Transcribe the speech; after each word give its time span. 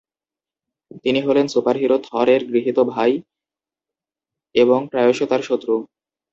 তিনি 1.03 1.19
হলেন 1.21 1.45
সুপারহিরো 1.47 1.97
থর-এর 2.03 2.41
গৃহীত 2.51 2.77
ভাই 2.93 3.11
এবং 4.55 4.79
প্রায়শ 4.91 5.19
তার 5.23 5.41
শত্রু। 5.41 5.75